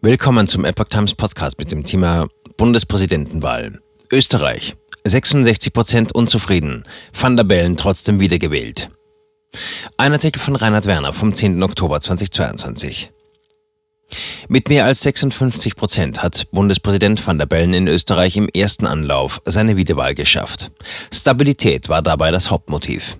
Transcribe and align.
Willkommen 0.00 0.46
zum 0.46 0.64
Epoch 0.64 0.84
Times 0.84 1.16
Podcast 1.16 1.58
mit 1.58 1.72
dem 1.72 1.82
Thema 1.82 2.28
Bundespräsidentenwahl. 2.56 3.80
Österreich. 4.12 4.76
66 5.02 5.72
Prozent 5.72 6.14
unzufrieden. 6.14 6.84
Van 7.12 7.36
der 7.36 7.42
Bellen 7.42 7.76
trotzdem 7.76 8.20
wiedergewählt. 8.20 8.90
Ein 9.96 10.12
Artikel 10.12 10.38
von 10.38 10.54
Reinhard 10.54 10.86
Werner 10.86 11.12
vom 11.12 11.34
10. 11.34 11.60
Oktober 11.64 12.00
2022. 12.00 13.10
Mit 14.46 14.68
mehr 14.68 14.84
als 14.84 15.00
56 15.00 15.74
Prozent 15.74 16.22
hat 16.22 16.46
Bundespräsident 16.52 17.26
van 17.26 17.38
der 17.38 17.46
Bellen 17.46 17.74
in 17.74 17.88
Österreich 17.88 18.36
im 18.36 18.48
ersten 18.48 18.86
Anlauf 18.86 19.42
seine 19.46 19.76
Wiederwahl 19.76 20.14
geschafft. 20.14 20.70
Stabilität 21.12 21.88
war 21.88 22.02
dabei 22.02 22.30
das 22.30 22.52
Hauptmotiv. 22.52 23.18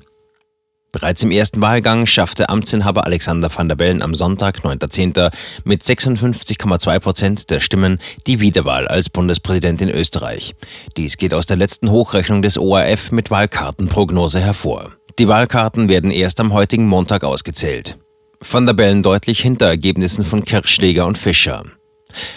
Bereits 0.91 1.23
im 1.23 1.31
ersten 1.31 1.61
Wahlgang 1.61 2.07
schaffte 2.07 2.49
Amtsinhaber 2.49 3.05
Alexander 3.05 3.51
van 3.55 3.69
der 3.69 3.77
Bellen 3.77 4.01
am 4.01 4.15
Sonntag, 4.15 4.61
9.10., 4.61 5.31
mit 5.65 5.83
56,2 5.83 6.99
Prozent 6.99 7.51
der 7.51 7.61
Stimmen 7.61 7.99
die 8.27 8.41
Wiederwahl 8.41 8.89
als 8.89 9.11
Bundespräsident 9.11 9.83
in 9.83 9.91
Österreich. 9.91 10.55
Dies 10.97 11.19
geht 11.19 11.35
aus 11.35 11.45
der 11.45 11.59
letzten 11.59 11.91
Hochrechnung 11.91 12.41
des 12.41 12.57
ORF 12.57 13.13
mit 13.13 13.31
Wahlkartenprognose 13.31 14.41
hervor. 14.41 14.93
Die 15.19 15.29
Wahlkarten 15.29 15.89
werden 15.89 16.11
erst 16.11 16.41
am 16.41 16.55
heutigen 16.55 16.87
Montag 16.87 17.23
ausgezählt. 17.23 17.99
Van 18.41 18.65
der 18.67 18.73
Bellen 18.73 19.03
deutlich 19.03 19.41
hinter 19.41 19.67
Ergebnissen 19.67 20.25
von 20.25 20.45
Kirchsteger 20.45 21.07
und 21.07 21.19
Fischer. 21.19 21.65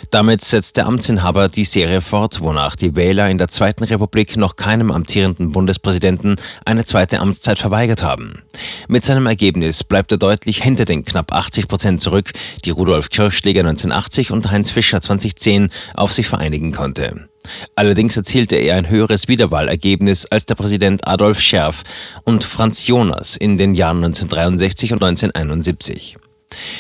Damit 0.09 0.41
setzt 0.41 0.75
der 0.75 0.87
Amtsinhaber 0.87 1.47
die 1.47 1.63
Serie 1.63 2.01
fort, 2.01 2.41
wonach 2.41 2.75
die 2.75 2.95
Wähler 2.95 3.29
in 3.29 3.37
der 3.37 3.47
Zweiten 3.47 3.85
Republik 3.85 4.35
noch 4.35 4.57
keinem 4.57 4.91
amtierenden 4.91 5.51
Bundespräsidenten 5.51 6.35
eine 6.65 6.83
zweite 6.83 7.19
Amtszeit 7.19 7.59
verweigert 7.59 8.03
haben. 8.03 8.41
Mit 8.89 9.05
seinem 9.05 9.25
Ergebnis 9.25 9.83
bleibt 9.85 10.11
er 10.11 10.17
deutlich 10.17 10.61
hinter 10.61 10.85
den 10.85 11.05
knapp 11.05 11.31
80 11.31 11.69
Prozent 11.69 12.01
zurück, 12.01 12.31
die 12.65 12.71
Rudolf 12.71 13.09
Kirchschläger 13.09 13.61
1980 13.61 14.31
und 14.31 14.51
Heinz 14.51 14.69
Fischer 14.69 15.01
2010 15.01 15.69
auf 15.93 16.11
sich 16.11 16.27
vereinigen 16.27 16.73
konnte. 16.73 17.29
Allerdings 17.75 18.17
erzielte 18.17 18.57
er 18.57 18.75
ein 18.75 18.89
höheres 18.89 19.27
Wiederwahlergebnis 19.27 20.25
als 20.25 20.45
der 20.45 20.55
Präsident 20.55 21.07
Adolf 21.07 21.39
Scherf 21.39 21.83
und 22.23 22.43
Franz 22.43 22.85
Jonas 22.85 23.35
in 23.35 23.57
den 23.57 23.75
Jahren 23.75 24.03
1963 24.03 24.93
und 24.93 25.03
1971. 25.03 26.17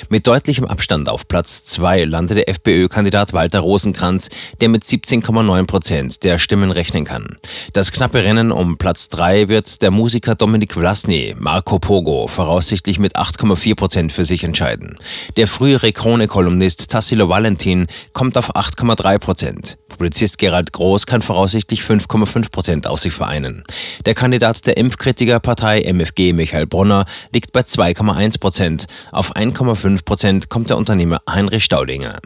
Mit 0.09 0.27
deutlichem 0.27 0.65
Abstand 0.65 1.09
auf 1.09 1.27
Platz 1.27 1.63
2 1.63 2.05
landete 2.05 2.35
der 2.35 2.49
FPÖ-Kandidat 2.49 3.33
Walter 3.33 3.59
Rosenkranz, 3.59 4.29
der 4.59 4.69
mit 4.69 4.83
17,9 4.83 5.65
Prozent 5.65 6.23
der 6.23 6.37
Stimmen 6.37 6.71
rechnen 6.71 7.05
kann. 7.05 7.37
Das 7.73 7.91
knappe 7.91 8.23
Rennen 8.23 8.51
um 8.51 8.77
Platz 8.77 9.09
3 9.09 9.47
wird 9.47 9.81
der 9.81 9.91
Musiker 9.91 10.35
Dominik 10.35 10.73
Vlasny, 10.73 11.35
Marco 11.37 11.79
Pogo, 11.79 12.27
voraussichtlich 12.27 12.99
mit 12.99 13.17
8,4 13.17 13.75
Prozent 13.75 14.11
für 14.11 14.25
sich 14.25 14.43
entscheiden. 14.43 14.97
Der 15.37 15.47
frühere 15.47 15.91
Krone-Kolumnist 15.91 16.89
Tassilo 16.89 17.29
Valentin 17.29 17.87
kommt 18.13 18.37
auf 18.37 18.55
8,3 18.55 19.19
Prozent. 19.19 19.77
Publizist 20.01 20.39
Gerald 20.39 20.73
Groß 20.73 21.05
kann 21.05 21.21
voraussichtlich 21.21 21.81
5,5 21.81 22.51
Prozent 22.51 22.87
auf 22.87 22.99
sich 22.99 23.13
vereinen. 23.13 23.63
Der 24.05 24.15
Kandidat 24.15 24.65
der 24.65 24.77
Impfkritikerpartei 24.77 25.81
MFG 25.81 26.33
Michael 26.33 26.65
Brunner 26.65 27.05
liegt 27.33 27.51
bei 27.51 27.59
2,1 27.59 28.39
Prozent. 28.39 28.85
Auf 29.11 29.35
1,5 29.61 30.05
Prozent 30.05 30.49
kommt 30.49 30.71
der 30.71 30.77
Unternehmer 30.77 31.19
Heinrich 31.29 31.63
Staudinger. 31.63 32.17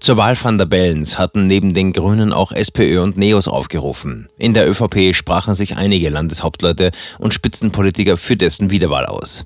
Zur 0.00 0.16
Wahl 0.16 0.36
van 0.42 0.58
der 0.58 0.66
Bellens 0.66 1.18
hatten 1.18 1.46
neben 1.46 1.74
den 1.74 1.92
Grünen 1.92 2.32
auch 2.32 2.50
SPÖ 2.50 3.02
und 3.02 3.16
Neos 3.16 3.46
aufgerufen. 3.46 4.26
In 4.36 4.54
der 4.54 4.68
ÖVP 4.68 5.14
sprachen 5.14 5.54
sich 5.54 5.76
einige 5.76 6.08
Landeshauptleute 6.08 6.90
und 7.18 7.34
Spitzenpolitiker 7.34 8.16
für 8.16 8.36
dessen 8.36 8.70
Wiederwahl 8.70 9.06
aus. 9.06 9.44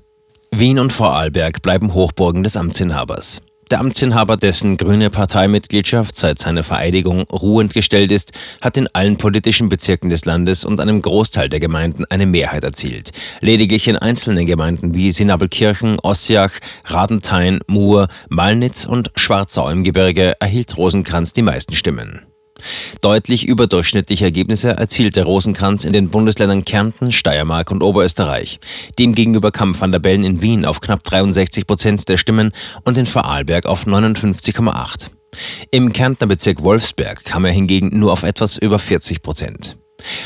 Wien 0.51 0.79
und 0.79 0.93
Vorarlberg 0.93 1.61
bleiben 1.61 1.93
Hochburgen 1.93 2.43
des 2.43 2.57
Amtsinhabers. 2.57 3.41
Der 3.71 3.79
Amtsinhaber, 3.79 4.37
dessen 4.37 4.77
grüne 4.77 5.09
Parteimitgliedschaft 5.09 6.15
seit 6.15 6.37
seiner 6.37 6.61
Vereidigung 6.61 7.23
ruhend 7.23 7.73
gestellt 7.73 8.11
ist, 8.11 8.31
hat 8.61 8.77
in 8.77 8.87
allen 8.93 9.17
politischen 9.17 9.69
Bezirken 9.69 10.11
des 10.11 10.25
Landes 10.25 10.65
und 10.65 10.79
einem 10.79 11.01
Großteil 11.01 11.49
der 11.49 11.59
Gemeinden 11.59 12.05
eine 12.05 12.27
Mehrheit 12.27 12.63
erzielt. 12.63 13.11
Lediglich 13.41 13.87
in 13.87 13.97
einzelnen 13.97 14.45
Gemeinden 14.45 14.93
wie 14.93 15.11
Sinabelkirchen, 15.11 15.97
Ossiach, 15.99 16.51
Radenthein, 16.85 17.59
Mur, 17.65 18.07
Malnitz 18.29 18.85
und 18.85 19.11
Schwarzau 19.15 19.69
im 19.69 19.83
Gebirge 19.83 20.35
erhielt 20.39 20.77
Rosenkranz 20.77 21.33
die 21.33 21.41
meisten 21.41 21.75
Stimmen. 21.75 22.34
Deutlich 23.01 23.45
überdurchschnittliche 23.47 24.25
Ergebnisse 24.25 24.71
erzielte 24.71 25.23
Rosenkranz 25.23 25.83
in 25.83 25.93
den 25.93 26.09
Bundesländern 26.09 26.65
Kärnten, 26.65 27.11
Steiermark 27.11 27.71
und 27.71 27.83
Oberösterreich. 27.83 28.59
Demgegenüber 28.97 29.51
kam 29.51 29.79
Van 29.79 29.91
der 29.91 29.99
Bellen 29.99 30.23
in 30.23 30.41
Wien 30.41 30.65
auf 30.65 30.81
knapp 30.81 31.03
63 31.03 31.67
Prozent 31.67 32.09
der 32.09 32.17
Stimmen 32.17 32.51
und 32.83 32.97
in 32.97 33.05
Vorarlberg 33.05 33.65
auf 33.65 33.85
59,8. 33.85 35.09
Im 35.71 35.93
Kärntner 35.93 36.27
Bezirk 36.27 36.63
Wolfsberg 36.63 37.25
kam 37.25 37.45
er 37.45 37.51
hingegen 37.51 37.97
nur 37.99 38.11
auf 38.11 38.23
etwas 38.23 38.57
über 38.57 38.79
40 38.79 39.21
Prozent. 39.21 39.77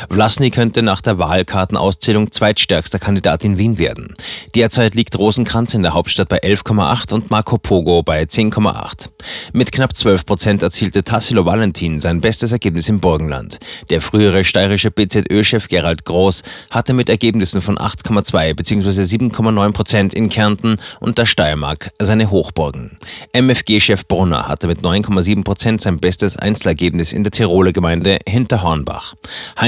Vlasny 0.09 0.49
könnte 0.49 0.81
nach 0.81 1.01
der 1.01 1.19
Wahlkartenauszählung 1.19 2.31
zweitstärkster 2.31 2.99
Kandidat 2.99 3.43
in 3.43 3.57
Wien 3.57 3.79
werden. 3.79 4.15
Derzeit 4.55 4.95
liegt 4.95 5.17
Rosenkranz 5.17 5.73
in 5.73 5.83
der 5.83 5.93
Hauptstadt 5.93 6.29
bei 6.29 6.41
11,8 6.41 7.13
und 7.13 7.31
Marco 7.31 7.57
Pogo 7.57 8.03
bei 8.03 8.23
10,8. 8.23 9.09
Mit 9.53 9.71
knapp 9.71 9.95
12 9.95 10.25
Prozent 10.25 10.63
erzielte 10.63 11.03
Tassilo 11.03 11.45
Valentin 11.45 11.99
sein 11.99 12.21
bestes 12.21 12.51
Ergebnis 12.51 12.89
im 12.89 12.99
Burgenland. 12.99 13.59
Der 13.89 14.01
frühere 14.01 14.43
steirische 14.43 14.91
BZÖ-Chef 14.91 15.67
Gerald 15.67 16.05
Groß 16.05 16.43
hatte 16.69 16.93
mit 16.93 17.09
Ergebnissen 17.09 17.61
von 17.61 17.77
8,2 17.77 18.53
bzw. 18.53 18.89
7,9 18.89 19.71
Prozent 19.71 20.13
in 20.13 20.29
Kärnten 20.29 20.77
und 20.99 21.17
der 21.17 21.25
Steiermark 21.25 21.91
seine 21.99 22.31
Hochburgen. 22.31 22.97
MFG-Chef 23.33 24.07
Brunner 24.07 24.47
hatte 24.47 24.67
mit 24.67 24.79
9,7 24.79 25.43
Prozent 25.43 25.81
sein 25.81 25.97
bestes 25.97 26.37
Einzelergebnis 26.37 27.11
in 27.11 27.23
der 27.23 27.31
Tiroler 27.31 27.71
Gemeinde 27.71 28.19
Hinterhornbach. 28.27 29.15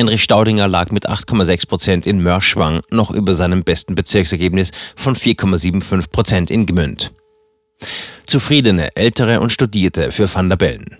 Heinrich 0.01 0.23
Staudinger 0.23 0.67
lag 0.67 0.89
mit 0.89 1.07
8,6 1.07 1.67
Prozent 1.67 2.07
in 2.07 2.23
Mörschwang 2.23 2.81
noch 2.89 3.11
über 3.11 3.35
seinem 3.35 3.63
besten 3.63 3.93
Bezirksergebnis 3.93 4.71
von 4.95 5.15
4,75 5.15 6.09
Prozent 6.09 6.49
in 6.49 6.65
Gmünd. 6.65 7.11
Zufriedene 8.25 8.95
Ältere 8.95 9.41
und 9.41 9.51
Studierte 9.51 10.11
für 10.11 10.33
Van 10.33 10.49
der 10.49 10.55
Bellen. 10.55 10.97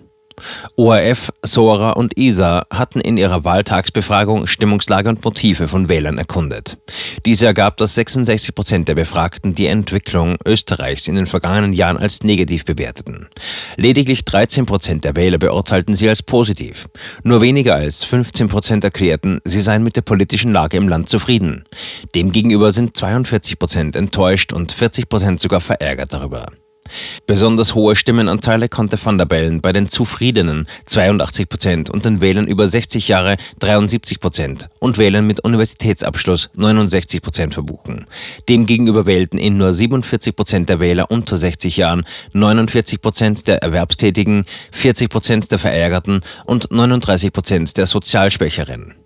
ORF, 0.76 1.32
Sora 1.42 1.90
und 1.90 2.16
ISA 2.18 2.66
hatten 2.70 3.00
in 3.00 3.16
ihrer 3.16 3.44
Wahltagsbefragung 3.44 4.46
Stimmungslage 4.46 5.08
und 5.08 5.24
Motive 5.24 5.68
von 5.68 5.88
Wählern 5.88 6.18
erkundet. 6.18 6.76
Diese 7.24 7.46
ergab, 7.46 7.76
dass 7.76 7.94
66 7.94 8.54
Prozent 8.54 8.88
der 8.88 8.94
Befragten 8.94 9.54
die 9.54 9.66
Entwicklung 9.66 10.36
Österreichs 10.44 11.08
in 11.08 11.14
den 11.14 11.26
vergangenen 11.26 11.72
Jahren 11.72 11.96
als 11.96 12.22
negativ 12.22 12.64
bewerteten. 12.64 13.28
Lediglich 13.76 14.24
13 14.24 14.66
Prozent 14.66 15.04
der 15.04 15.16
Wähler 15.16 15.38
beurteilten 15.38 15.94
sie 15.94 16.08
als 16.08 16.22
positiv. 16.22 16.86
Nur 17.22 17.40
weniger 17.40 17.74
als 17.74 18.04
15 18.04 18.48
Prozent 18.48 18.84
erklärten, 18.84 19.40
sie 19.44 19.60
seien 19.60 19.82
mit 19.82 19.96
der 19.96 20.02
politischen 20.02 20.52
Lage 20.52 20.76
im 20.76 20.88
Land 20.88 21.08
zufrieden. 21.08 21.64
Demgegenüber 22.14 22.72
sind 22.72 22.96
42 22.96 23.58
Prozent 23.58 23.96
enttäuscht 23.96 24.52
und 24.52 24.72
40 24.72 25.08
Prozent 25.08 25.40
sogar 25.40 25.60
verärgert 25.60 26.12
darüber. 26.12 26.46
Besonders 27.26 27.74
hohe 27.74 27.96
Stimmenanteile 27.96 28.68
konnte 28.68 28.98
Van 29.02 29.18
der 29.18 29.26
Bellen 29.26 29.60
bei 29.60 29.72
den 29.72 29.88
Zufriedenen 29.88 30.66
82 30.86 31.48
Prozent 31.48 31.90
und 31.90 32.04
den 32.04 32.20
Wählern 32.20 32.46
über 32.46 32.66
60 32.66 33.08
Jahre 33.08 33.36
73 33.60 34.20
Prozent 34.20 34.68
und 34.78 34.98
Wählern 34.98 35.26
mit 35.26 35.40
Universitätsabschluss 35.40 36.50
69 36.54 37.22
Prozent 37.22 37.54
verbuchen. 37.54 38.06
Demgegenüber 38.48 39.06
wählten 39.06 39.38
ihn 39.38 39.56
nur 39.56 39.72
47 39.72 40.34
Prozent 40.34 40.68
der 40.68 40.80
Wähler 40.80 41.10
unter 41.10 41.36
60 41.36 41.76
Jahren, 41.76 42.04
49 42.32 43.00
Prozent 43.00 43.48
der 43.48 43.62
Erwerbstätigen, 43.62 44.44
40 44.72 45.08
Prozent 45.08 45.50
der 45.50 45.58
Verärgerten 45.58 46.20
und 46.44 46.70
39 46.70 47.32
Prozent 47.32 47.76
der 47.76 47.86
Sozialschwächeren. 47.86 49.01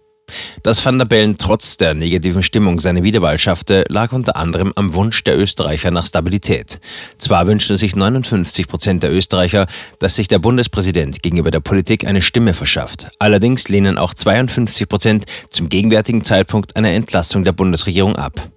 Dass 0.62 0.84
Van 0.84 0.98
der 0.98 1.06
Bellen 1.06 1.38
trotz 1.38 1.76
der 1.76 1.94
negativen 1.94 2.42
Stimmung 2.42 2.80
seine 2.80 3.02
Wiederwahl 3.02 3.38
schaffte, 3.38 3.84
lag 3.88 4.12
unter 4.12 4.36
anderem 4.36 4.72
am 4.74 4.94
Wunsch 4.94 5.22
der 5.24 5.38
Österreicher 5.38 5.90
nach 5.90 6.06
Stabilität. 6.06 6.80
Zwar 7.18 7.46
wünschten 7.46 7.76
sich 7.76 7.94
59 7.94 8.66
Prozent 8.66 9.02
der 9.02 9.12
Österreicher, 9.12 9.66
dass 9.98 10.16
sich 10.16 10.28
der 10.28 10.38
Bundespräsident 10.38 11.22
gegenüber 11.22 11.50
der 11.50 11.60
Politik 11.60 12.06
eine 12.06 12.22
Stimme 12.22 12.54
verschafft. 12.54 13.08
Allerdings 13.18 13.68
lehnen 13.68 13.98
auch 13.98 14.14
52 14.14 14.88
Prozent 14.88 15.24
zum 15.50 15.68
gegenwärtigen 15.68 16.24
Zeitpunkt 16.24 16.76
eine 16.76 16.92
Entlassung 16.92 17.44
der 17.44 17.52
Bundesregierung 17.52 18.16
ab. 18.16 18.50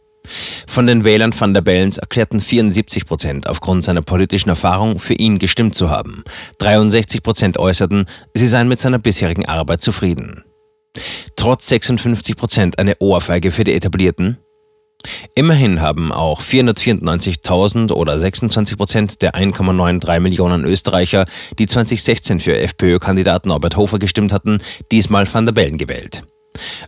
Von 0.67 0.85
den 0.85 1.03
Wählern 1.03 1.33
van 1.37 1.53
der 1.53 1.61
Bellens 1.61 1.97
erklärten 1.97 2.39
74 2.39 3.05
Prozent 3.05 3.47
aufgrund 3.47 3.83
seiner 3.83 4.01
politischen 4.01 4.49
Erfahrung 4.49 4.99
für 4.99 5.15
ihn 5.15 5.39
gestimmt 5.39 5.75
zu 5.75 5.89
haben. 5.89 6.23
63 6.59 7.23
Prozent 7.23 7.57
äußerten, 7.57 8.05
sie 8.33 8.47
seien 8.47 8.67
mit 8.67 8.79
seiner 8.79 8.99
bisherigen 8.99 9.45
Arbeit 9.45 9.81
zufrieden. 9.81 10.43
Trotz 11.35 11.67
56 11.67 12.35
Prozent 12.35 12.79
eine 12.79 12.97
Ohrfeige 12.99 13.51
für 13.51 13.63
die 13.63 13.73
Etablierten? 13.73 14.37
Immerhin 15.33 15.81
haben 15.81 16.11
auch 16.11 16.41
494.000 16.41 17.93
oder 17.93 18.19
26 18.19 18.77
Prozent 18.77 19.21
der 19.21 19.35
1,93 19.35 20.19
Millionen 20.19 20.65
Österreicher, 20.65 21.25
die 21.57 21.67
2016 21.67 22.41
für 22.41 22.57
FPÖ-Kandidaten 22.57 23.49
Norbert 23.49 23.77
Hofer 23.77 23.99
gestimmt 23.99 24.33
hatten, 24.33 24.57
diesmal 24.91 25.31
Van 25.33 25.45
der 25.45 25.53
Bellen 25.53 25.77
gewählt. 25.77 26.23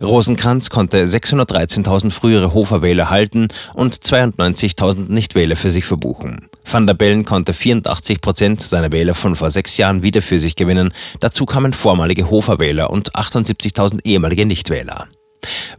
Rosenkranz 0.02 0.68
konnte 0.68 1.04
613.000 1.04 2.10
frühere 2.10 2.52
Hofer-Wähler 2.52 3.08
halten 3.08 3.48
und 3.72 3.94
92.000 3.94 5.10
Nichtwähler 5.10 5.56
für 5.56 5.70
sich 5.70 5.86
verbuchen. 5.86 6.50
Van 6.72 6.86
der 6.86 6.94
Bellen 6.94 7.26
konnte 7.26 7.52
84 7.52 8.22
Prozent 8.22 8.62
seiner 8.62 8.92
Wähler 8.92 9.12
von 9.12 9.36
vor 9.36 9.50
sechs 9.50 9.76
Jahren 9.76 10.02
wieder 10.02 10.22
für 10.22 10.38
sich 10.38 10.56
gewinnen. 10.56 10.94
Dazu 11.20 11.44
kamen 11.44 11.74
vormalige 11.74 12.30
Hofer-Wähler 12.30 12.88
und 12.90 13.14
78.000 13.14 14.00
ehemalige 14.04 14.46
Nichtwähler. 14.46 15.08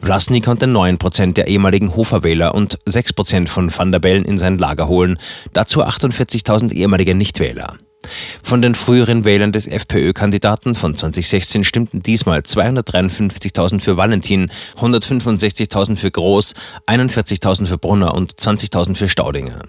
Vlasny 0.01 0.42
konnte 0.42 0.68
9% 0.68 1.34
der 1.34 1.48
ehemaligen 1.48 1.95
Hofer-Wähler 1.95 2.54
und 2.54 2.78
6% 2.86 3.48
von 3.48 3.75
Van 3.75 3.92
der 3.92 4.00
Bellen 4.00 4.25
in 4.25 4.38
sein 4.38 4.60
Lager 4.60 4.88
holen, 4.88 5.18
dazu 5.54 5.84
48.000 5.84 6.72
ehemalige 6.74 7.16
Nichtwähler. 7.16 7.78
Von 8.41 8.61
den 8.61 8.75
früheren 8.75 9.25
Wählern 9.25 9.51
des 9.51 9.67
FPÖ-Kandidaten 9.67 10.75
von 10.75 10.94
2016 10.94 11.63
stimmten 11.63 12.01
diesmal 12.01 12.39
253.000 12.39 13.79
für 13.79 13.97
Valentin, 13.97 14.51
165.000 14.79 15.95
für 15.95 16.11
Groß, 16.11 16.53
41.000 16.88 17.65
für 17.65 17.77
Brunner 17.77 18.13
und 18.13 18.33
20.000 18.33 18.95
für 18.95 19.07
Staudinger. 19.07 19.59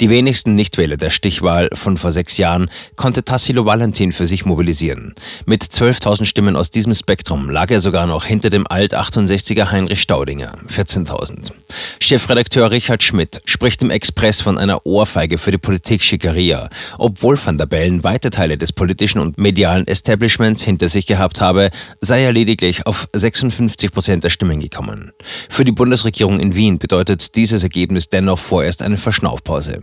Die 0.00 0.10
wenigsten 0.10 0.54
Nichtwähler 0.54 0.96
der 0.96 1.10
Stichwahl 1.10 1.68
von 1.72 1.96
vor 1.96 2.12
sechs 2.12 2.38
Jahren 2.38 2.70
konnte 2.96 3.24
Tassilo 3.24 3.66
Valentin 3.66 4.12
für 4.12 4.26
sich 4.26 4.44
mobilisieren. 4.44 5.14
Mit 5.44 5.62
12.000 5.62 6.24
Stimmen 6.24 6.56
aus 6.56 6.70
diesem 6.70 6.94
Spektrum 6.94 7.50
lag 7.50 7.70
er 7.70 7.80
sogar 7.80 8.06
noch 8.06 8.24
hinter 8.24 8.50
dem 8.50 8.66
Alt-68er 8.66 9.70
Heinrich 9.70 10.00
Staudinger, 10.00 10.52
14.000. 10.68 11.52
Chefredakteur 12.00 12.70
Richard 12.70 13.02
Schmidt 13.02 13.40
spricht 13.44 13.82
im 13.82 13.90
Express 13.90 14.40
von 14.40 14.58
einer 14.58 14.86
Ohrfeige 14.86 15.38
für 15.38 15.50
die 15.50 15.58
Politik 15.58 16.02
Schickeria, 16.02 16.68
obwohl 16.98 17.38
Van 17.42 17.58
der 17.58 17.66
Bellen 17.70 18.04
weite 18.04 18.28
Teile 18.28 18.58
des 18.58 18.74
politischen 18.74 19.20
und 19.20 19.38
medialen 19.38 19.86
Establishments 19.86 20.62
hinter 20.62 20.90
sich 20.90 21.06
gehabt 21.06 21.40
habe, 21.40 21.70
sei 22.00 22.22
er 22.22 22.32
lediglich 22.32 22.86
auf 22.86 23.08
56 23.14 23.92
Prozent 23.92 24.24
der 24.24 24.28
Stimmen 24.28 24.60
gekommen. 24.60 25.12
Für 25.48 25.64
die 25.64 25.72
Bundesregierung 25.72 26.38
in 26.38 26.54
Wien 26.54 26.78
bedeutet 26.78 27.36
dieses 27.36 27.62
Ergebnis 27.62 28.10
dennoch 28.10 28.38
vorerst 28.38 28.82
eine 28.82 28.98
Verschnaufpause. 28.98 29.80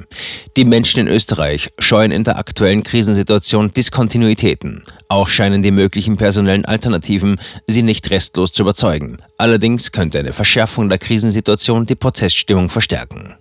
Die 0.56 0.66
Menschen 0.66 1.00
in 1.00 1.08
Österreich 1.08 1.70
scheuen 1.80 2.12
in 2.12 2.24
der 2.24 2.38
aktuellen 2.38 2.84
Krisensituation 2.84 3.72
Diskontinuitäten. 3.72 4.84
Auch 5.08 5.30
scheinen 5.30 5.64
die 5.64 5.72
möglichen 5.72 6.18
personellen 6.18 6.66
Alternativen 6.66 7.40
sie 7.66 7.82
nicht 7.82 8.12
restlos 8.12 8.52
zu 8.52 8.64
überzeugen. 8.64 9.18
Allerdings 9.38 9.92
könnte 9.94 10.20
eine 10.20 10.34
Verschärfung 10.34 10.90
der 10.90 10.98
Krisensituation 10.98 11.86
die 11.86 11.96
Proteststimmung 11.96 12.70
verstärken. 12.70 13.38